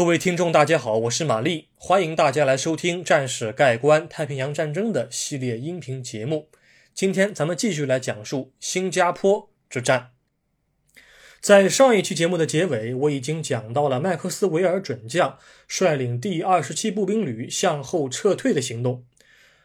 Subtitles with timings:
[0.00, 6.48] 各位听众，大家好，我是玛丽，欢迎大家来收听《战史盖棺太平洋战争》的系列音频节目。
[6.94, 10.12] 今天咱们继续来讲述新加坡之战。
[11.42, 15.36] 在上一期节目的结尾，我已经讲到了麦克斯韦尔准将
[15.68, 19.04] 率领第二十七步兵旅向后撤退的行动。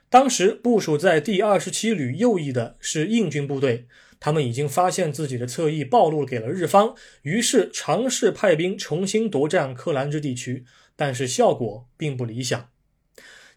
[0.09, 3.87] 当时部署在第二十七旅右翼的是印军部队。
[4.25, 10.65] 他们已经发现自己的侧翼暴露给了日方，于是尝试派兵重新夺占克兰芝地区，
[10.95, 12.71] 但是效果并不理想。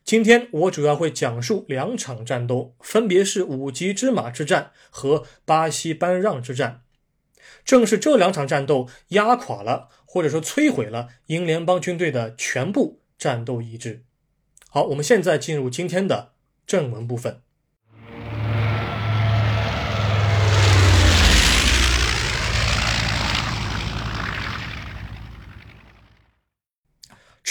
[0.05, 6.83] 今天我主要会讲述两场战斗，分别是五级之马之战和巴西班让之战。
[7.65, 14.05] 正是这两场战斗压垮了，或者说摧毁了英联邦军队的全部战斗意志。
[14.69, 16.33] 好，我们现在进入今天的
[16.67, 17.41] 正文部分。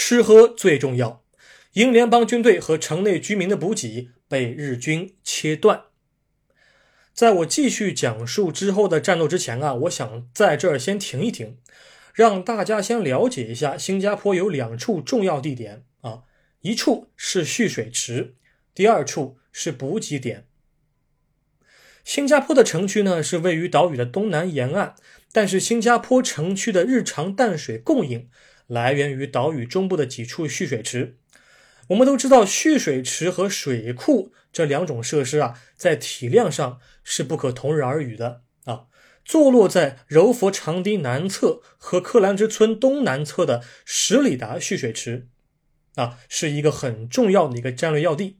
[0.00, 1.24] 吃喝最重要。
[1.72, 5.86] 英联邦军队和城内居民的补给被日军切断。
[7.12, 11.58] 在我继续讲述之后的战斗之前啊，我想在这儿先停一停，
[12.14, 16.22] 让大家先了解一下新加坡有两处重要地点啊，
[16.60, 18.36] 一处是蓄水池，
[18.72, 20.46] 第二处是补给点。
[22.04, 24.94] 新加坡的城区呢是位于岛屿的东南沿岸，
[25.32, 28.30] 但是新加坡城区的日常淡水供应。
[28.68, 31.16] 来源于岛屿中部的几处蓄水池。
[31.88, 38.84] 我们都知道，蓄水池和水库这两种设施啊，在体量上是不可同日而语的啊。
[39.24, 45.26] 坐落在柔佛长堤南侧和克兰芝村东南侧的十里达蓄水池
[45.96, 48.38] 啊，是一个很重要的一个战略要地。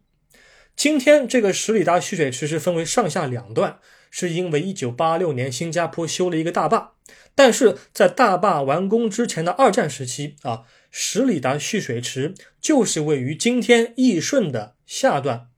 [0.76, 3.80] 今天，这个十里达蓄水池是分为上下两段。
[4.10, 6.94] 是因为一九八六年新加坡修了一个大坝，
[7.34, 15.48] 但是在大坝完工之前的二战时期啊，十里达蓄水池就是位于今天义顺的下段。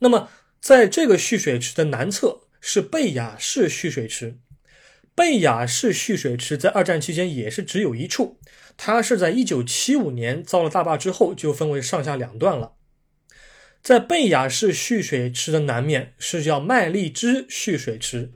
[0.00, 0.28] 那么
[0.60, 4.38] 在这个蓄水池的南侧是贝雅式蓄水池，
[5.14, 8.38] 贝雅式蓄水池在二战期间也是只有一处，
[8.76, 12.72] 它是在一九七五年造了大坝之后就分为上下两段了。
[13.82, 18.32] 在贝雅式蓄水池的南面是叫麦利芝蓄水池，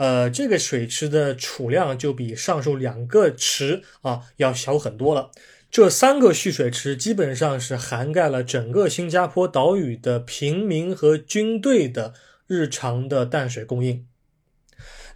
[0.00, 5.30] 呃，这个水池的储量就比上述两个池啊要小很多了。
[5.70, 12.14] 这三个蓄水池基本上是涵盖了整个新加坡岛屿的平民和军队的
[12.46, 14.06] 日常的淡水供应。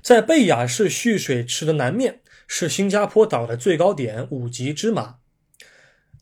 [0.02, 5.14] 在贝雅式蓄水池的南面是新加坡岛的最高点五级之马。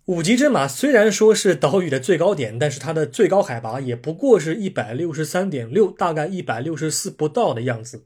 [0.04, 8.04] 五级之马虽然说是岛屿的最高点，但是它的最高海拔也不过是一百六十三点六，大概一百六十四不到的样子。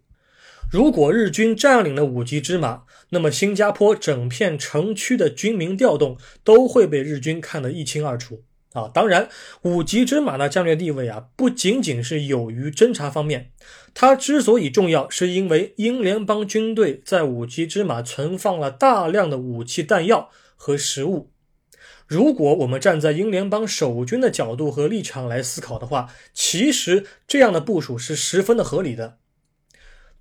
[0.68, 8.90] 如果日军占领了五级之马，那么新加坡整片城区的军民调动都会被日军看得一清二楚啊！
[8.92, 9.28] 当然，
[9.62, 13.52] 五级之马的战略地位啊，不仅仅是有于侦察方面，
[13.94, 21.30] 它之所以重要，是因为英联邦军队在五级之马存放了大量的武器弹药和食物。
[22.08, 29.18] 如果我们站在英联邦守军的角度和立场来思考的话，其实这样的部署是十分的合理的。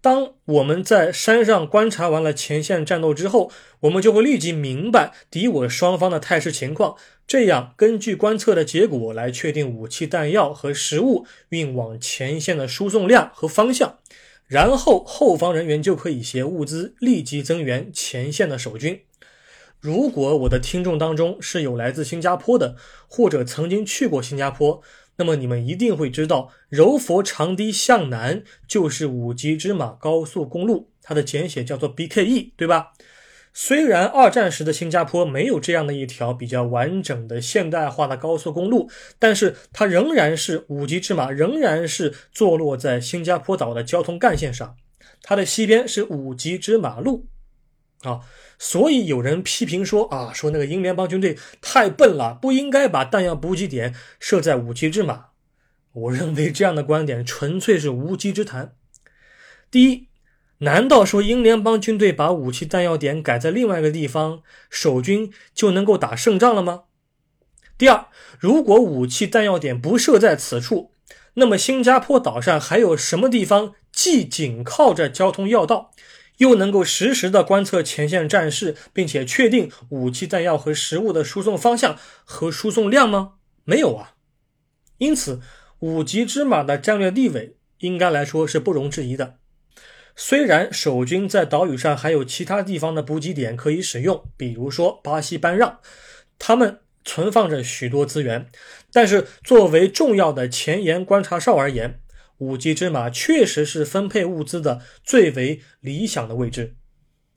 [0.05, 6.95] 当我们在山上观察完了前线战斗之后，我们就会立即明白敌我双方的态势情况，
[7.25, 13.97] 这样根据观测的结果来确定武器弹药和食物运往前线的输送量和方向，
[14.45, 19.01] 然后后方人员就可以携物资立即增援前线的守军。
[19.79, 22.75] 如果我的听众当中是有来自新加坡的，
[23.07, 24.83] 或者曾经去过新加坡，
[25.17, 32.91] 那么你们一定会知道，柔佛长堤向南就是五级之马高速公路，它的简写叫做 BKE，对吧？
[33.57, 44.75] 虽然二战时的新加坡没有这样的一条比较完整的现代化的高速公路，但是它仍然是五级之马，仍然是坐落在新加坡岛的交通干线上，
[45.21, 47.27] 它的西边是五级之马路，
[48.01, 48.21] 啊。
[48.57, 55.27] 所以有人批评说啊，说那个英联邦军队太笨了，不应该把弹药补给点设在五级之马。
[55.93, 58.75] 我认为这样的观点纯粹是无稽之谈。
[59.71, 60.07] 第一，
[60.59, 66.83] 难道说英联邦军队把武器弹药点改在另外一个地方，守军就能够打胜仗了吗？
[67.77, 68.07] 第二，
[68.39, 70.91] 如果武器弹药点不设在此处，
[71.33, 75.91] 那么新加坡岛上还有什么地方既紧靠着交通要道？
[76.37, 83.33] 又能够实时的观测前线战事，并且确定武器弹药和食物的输送方向和输送量吗？
[83.63, 84.13] 没有啊。
[84.97, 85.41] 因此，
[85.79, 89.35] 五级之马的战略地位应该来说是不容置疑的。
[90.15, 95.79] 虽然守军在岛屿上还有其他地方的补给点可以使用，比如说巴西班让，
[96.39, 98.49] 他们存放着许多资源，
[98.93, 101.99] 但是作为重要的前沿观察哨而言，
[102.37, 106.75] 五级之马确实是分配物资的最为理想的位置。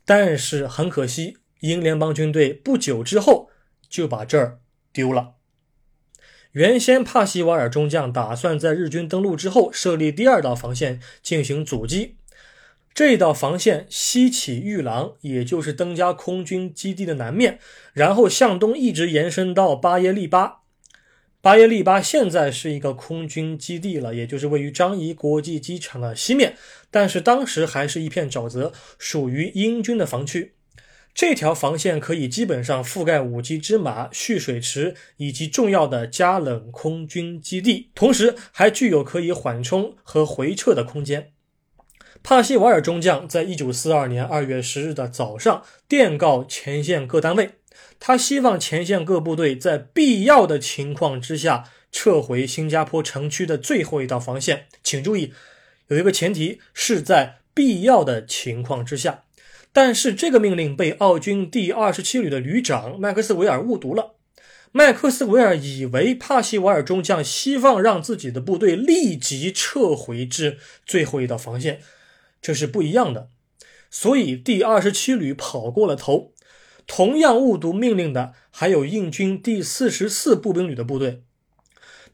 [0.05, 3.51] 但是很可惜，英联邦军队不久之后
[3.89, 4.61] 就把这儿
[4.93, 5.35] 丢了。
[6.53, 12.17] 原先帕西瓦尔中将打算在日军登陆之后设立第二道防线进行阻击。
[12.95, 17.61] 这道防线西起玉郎，也就是登加空军基地的南面，
[17.93, 20.58] 然后向东一直延伸到巴耶利巴。
[21.41, 26.57] 巴耶利巴现在是一个空军基地了，也就是位于张仪国际机场的西面，
[26.91, 30.55] 但是当时还是一片沼泽，属于英军的防区。
[31.15, 41.31] 这条防线可以基本上覆盖五级之马蓄水池以及重要的加冷空军基地，同时还具有可以缓冲和回撤的空间。
[42.23, 47.51] 帕西瓦尔中将在一九四二年二月十日的早上电告前线各单位，
[48.01, 54.67] 他希望前线各部队在必要的情况之下撤回新加坡城区的最后一道防线。
[54.83, 55.33] 请注意，
[55.89, 59.25] 有一个前提是在必要的情况之下。
[59.73, 64.15] 但是这个命令被澳军第二十七旅的旅长麦克斯韦尔误读了。
[64.73, 71.81] 麦克斯韦尔以为帕西瓦尔中将希望让自己的部队立即撤回至最后一道防线，
[72.41, 73.29] 这是不一样的。
[73.91, 76.33] 所以第二十七旅跑过了头。
[76.89, 81.23] 同样误读命令的还有印军第四十四步兵旅的部队。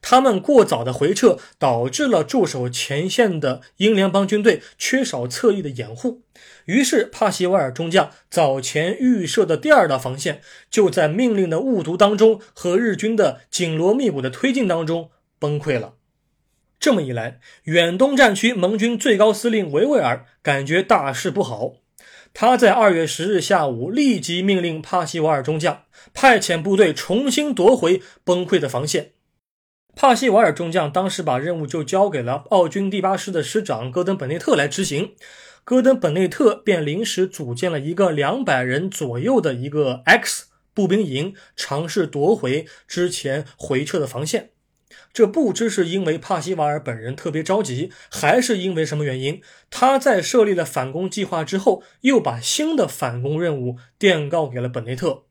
[0.01, 6.21] 他们过早的回撤，导致了驻守前线的英联邦军队缺少侧翼的掩护。
[6.65, 15.95] 于是，帕西瓦尔中将早前预设的第二道防线，就在命令的误读当中和日军的紧锣密鼓的推进当中崩溃了。
[16.79, 21.77] 这么一来，远东战区盟军最高司令维维尔感觉大事不好，
[22.37, 25.83] 他在二月十日下午立即命令帕西瓦尔中将
[26.13, 29.13] 派遣部队重新夺回崩溃的防线。
[29.95, 35.15] 帕西瓦尔中将当时把任务就交给了奥军第八师的师长戈登本内特来执行。
[35.63, 44.51] 戈登·本内特便临时组建了一个两百人左右的一个 X 步兵营，尝试夺回之前回撤的防线。
[45.13, 49.41] 这不知是因为帕西瓦尔本人特别着急，还是因为什么原因？
[49.69, 55.23] 他在设立了反攻计划之后，又把新的反攻任务电告给了本内特。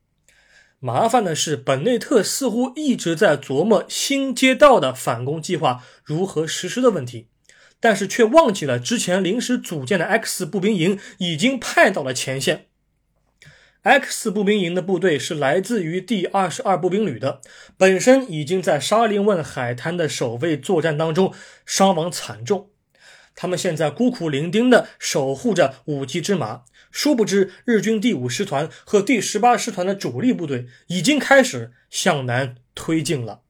[0.80, 7.28] 麻烦的是，本内特似乎一直在琢磨新街道的反攻计划如何实施的问题。
[7.80, 12.68] 但是却忘记了之前临时组建的 X 步兵营已经派到了前线。
[13.84, 17.42] X 步兵营的部队是来自于第二十二步兵旅的，
[17.76, 21.34] 本身已经在沙林汶海滩的守卫作战当中
[21.66, 22.70] 伤亡惨重，
[23.34, 26.62] 他们现在孤苦伶仃地守护着五级之马。
[26.90, 33.43] 殊不知，日军第五师团和第十八师团的主力部队已经开始向南推进了。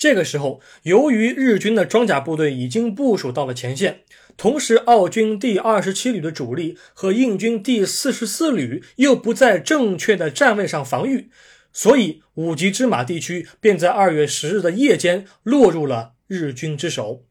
[0.00, 4.00] 这个时候，由于日军的装甲部队已经部署到了前线，
[4.34, 11.28] 同时奥军第二十七旅的主力和印军第四十四旅又不在正确的站位上防御，
[11.70, 17.26] 所以五级之马地区便在二月十日的夜间落入了日军之手。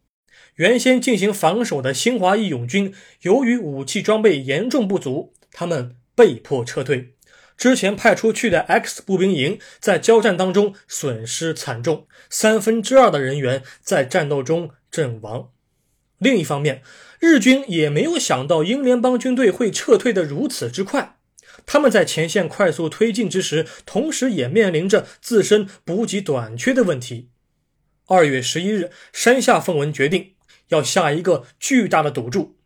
[0.57, 7.15] 原先进行防守的新华义勇军，由于武器装备严重不足，他们被迫撤退。
[7.59, 15.51] 之前派出去的 X 步兵营在交战当中损失惨重，三分之二的人员在战斗中阵亡。
[16.19, 16.81] 另一方面，
[17.19, 21.17] 日军也没有想到英联邦军队会撤退的如此之快。
[21.65, 27.29] 他们在前线快速推进之时，同时也面临着自身补给短缺的问题。
[28.07, 30.35] 二月十一日，山下奉文决定
[30.69, 32.58] 要下一个巨大的赌注。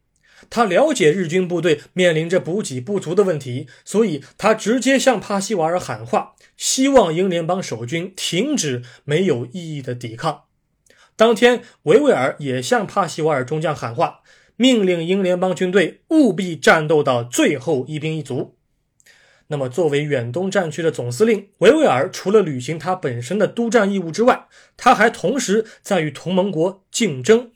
[0.49, 10.43] 他了解日军部队面临着补给不足的问题，所以他直接向帕西瓦尔喊话，希望英联邦守军停止没有意义的抵抗。
[11.15, 14.21] 当天，维维尔也向帕西瓦尔中将喊话，
[14.55, 18.55] 命令英联邦军队务必战斗到最后一兵一卒。
[19.47, 27.51] 那么，作为远东战区的总司令，维维尔除了履行他本身的督战义务之外，他还同时在与同盟国竞争。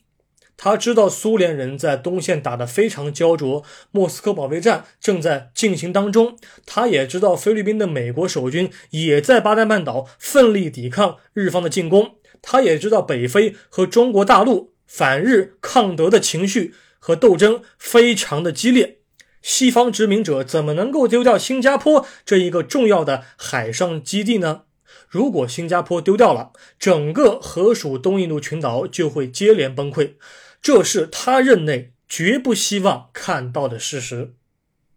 [0.58, 6.36] 他知道苏联人在东线打得非常焦灼，莫斯科保卫战正在进行当中。
[6.66, 12.16] 他也知道菲律宾的美国守军也在巴丹半岛奋力抵抗日方的进攻。
[12.42, 18.98] 他也知道北非和中国大陆反日抗德的情绪和斗争非常的激烈。
[19.44, 24.64] 西方殖民者怎么能够丢掉新加坡这一个重要的海上基地呢？
[25.08, 30.14] 如果新加坡丢掉了，整个河属东印度群岛就会接连崩溃。
[30.62, 34.34] 这是他任内绝不希望看到的事实。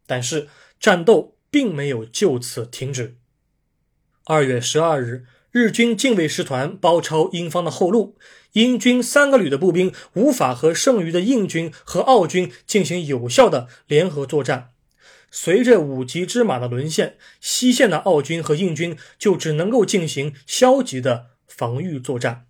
[0.06, 0.48] 但是
[0.80, 3.16] 战斗并没有就此停止。
[4.24, 8.16] 二月十二日，日军近卫师团包抄英方的后路，
[8.52, 14.70] 英军三个旅的步兵无法和剩余的印军和澳军进行有效的联合作战。
[15.32, 22.46] 随着五级之马的沦陷，西线的澳军和印军就只能够进行消极的防御作战。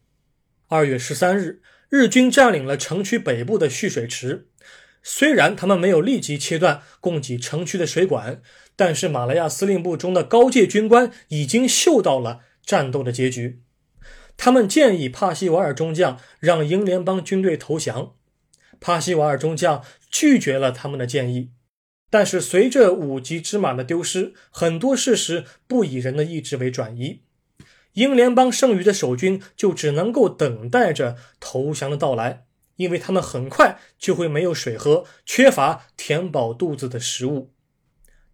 [0.69, 4.47] 二月十三日，日军占领了城区北部的蓄水池。
[5.03, 8.41] 虽然他们没有立即切断供给城区的水管，
[8.77, 13.63] 但是马来亚司令部中的高阶军官已经嗅到了战斗的结局。
[14.37, 18.15] 他们建议帕西瓦尔中将让英联邦军队投降。
[18.81, 21.51] 帕西瓦尔中将拒绝了他们的建议。
[22.09, 27.23] 但是随着五级之马的丢失，很多事实不以人的意志为转移。
[27.93, 32.47] 英联邦剩余的守军就只能够等待着投降的到来。
[32.77, 37.53] 因为他们很快就会没有水喝，缺乏填饱肚子的食物。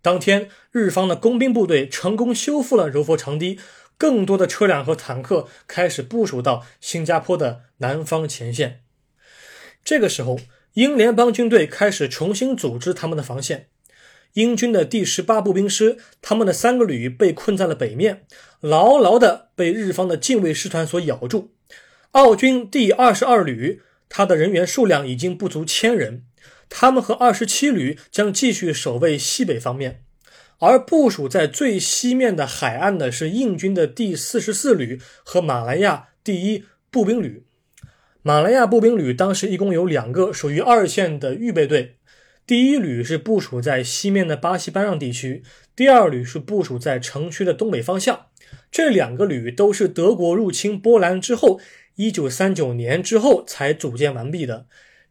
[0.00, 3.58] 当天，日方的工兵部队成功修复了柔佛长堤，
[3.98, 8.84] 更多的车辆和坦克开始部署到新加坡的南方前线。
[9.82, 10.38] 这个时候，
[10.74, 13.68] 英联邦军队开始重新组织他们的防线。
[14.36, 18.24] 英军的第十八步兵师，他们的三个旅被困在了北面，
[18.60, 21.52] 牢牢地被日方的近卫师团所咬住。
[22.12, 23.82] 澳军第二十二旅。
[24.08, 26.22] 他的人员数量已经不足千人，
[26.68, 30.04] 他们和二十七旅将继续守卫西北方面，
[30.60, 37.44] 而部署在最西面的海岸的是印军的第四十四旅和马来亚第一步兵旅。
[38.22, 41.95] 马来亚步兵旅当时一共有两个，属于二线的预备队。
[42.46, 45.42] 第一旅是部署在西面的巴西班让地区，
[45.74, 48.26] 第二旅是部署在城区的东北方向。
[48.70, 51.60] 这两个旅都是德国入侵波兰之后。
[51.96, 54.66] 一九三九年之后才组建完毕的，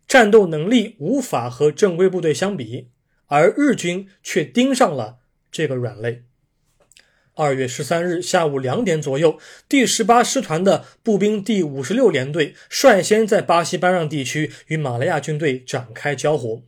[0.08, 2.90] 战斗能力无法和正规部队相比，
[3.26, 5.18] 而日军却盯上了
[5.52, 6.26] 这个软肋。
[7.34, 16.62] 二月十三日下午两点左右，第十八师团的步兵第五十六联队率先在巴西班让地区与马来亚军队展开交火。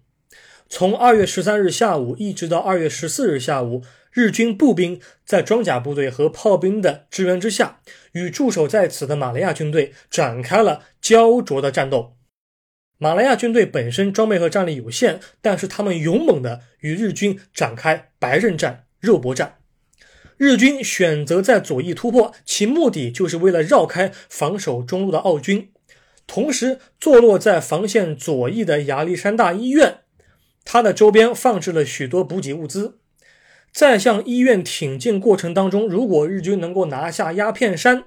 [0.70, 3.84] 从二月十三日下午一直到二月十四日下午。
[4.14, 7.82] 日军步兵在装甲部队和炮兵的支援之下，
[8.14, 12.16] 与驻守在此的马来亚军队展开了焦灼的战斗。
[12.98, 19.58] 马来亚军队本身装备和战力有限，但是他们勇猛地与日军展开白刃战、肉搏战。
[20.38, 25.70] 日军选择在左翼突破，其目的就是为了绕开防守中路的澳军。
[26.26, 30.00] 同时，坐落在防线左翼的亚历山大医院，
[30.70, 33.00] 它的周边放置了许多补给物资。
[33.72, 38.04] 在向医院挺进过程当中，如果日军能够拿下鸦片山，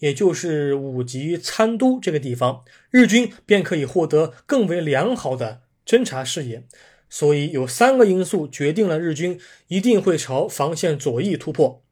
[0.00, 6.64] 也就是五级参都这个地方，日军便可以获得更为良好的侦察视野。
[7.08, 11.82] 所以有三个因素决定了日军一定会朝防线左翼突破。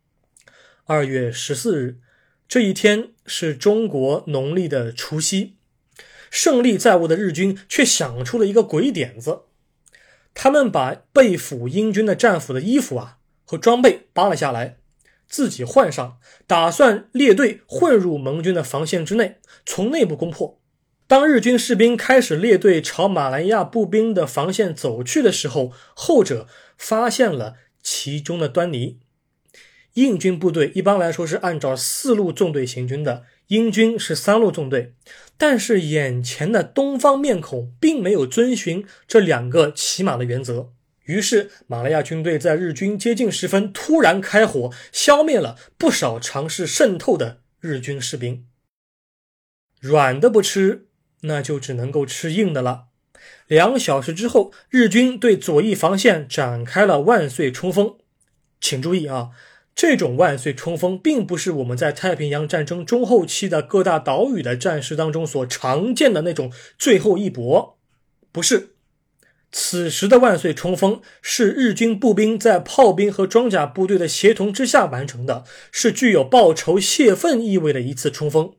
[0.84, 2.00] 二月十四日
[2.46, 5.54] 这一天是中国农历的除夕，
[6.30, 9.44] 胜利在握的日军却想出了一个鬼点子。
[10.34, 14.76] 他们把被俘英军的战俘的衣服啊和装备扒了下来，
[15.28, 20.60] 自己换上，打算列队混入盟军的防线之内，从内部攻破。
[21.06, 28.98] 当日军士兵开始列队朝马来亚步兵的防线走去的时候，后者发现了其中的端倪。
[29.94, 33.24] 印军部队一般来说是按照四路纵队行军的。
[33.48, 34.94] 英军是三路纵队，
[35.36, 40.72] 但是眼前的东方面孔并没有遵循这两个起码的原则。
[41.04, 48.46] 于是，马来亚军队在日军接近时分突然开火，消灭了不少尝试渗透的日军士兵。
[49.80, 50.86] 软的不吃，
[51.22, 52.86] 那就只能够吃硬的了。
[53.46, 57.96] 两小时之后，日军对左翼防线展开了万岁冲锋。
[58.60, 59.30] 请注意啊！
[59.74, 67.78] 这种万岁冲锋，并不是我们在太平洋战争中后期的各大岛屿的战事当中所常见的那种最后一搏，
[68.30, 68.70] 不是。
[69.56, 78.52] 此时的万岁冲锋是日军步兵在炮兵和装甲部队的协同之下完成的，是具有报仇泄愤意味的一次冲锋。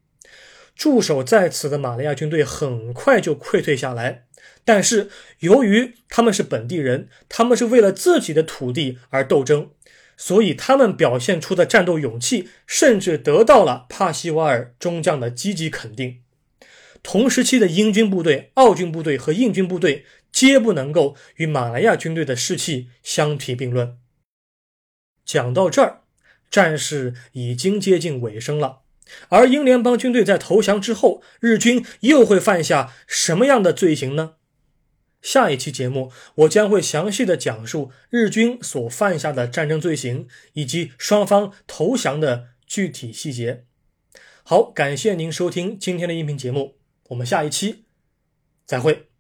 [0.74, 4.25] 驻守在此的马来亚军队很快就溃退下来，
[4.63, 9.72] 但是由于他们是本地人，他们是为了自己的土地而斗争。
[10.17, 16.22] 所以，他们表现出的战斗勇气，甚至得到了帕西瓦尔中将的积极肯定。
[17.03, 23.98] 同时期的英军部队、澳军部队和印军部队，皆不能够与马来亚军队的士气相提并论。
[25.24, 26.01] 讲到这儿，
[26.50, 28.79] 战事已经接近尾声了。
[29.29, 34.34] 而英联邦军队在投降之后，日军又会犯下什么样的罪行呢？
[35.25, 43.65] 下一期节目，我将会详细的讲述日军所犯下的战争罪行以及双方投降的具体细节。
[44.44, 46.75] 好，感谢您收听今天的音频节目，
[47.10, 47.86] 我们下一期
[48.67, 49.14] 再会。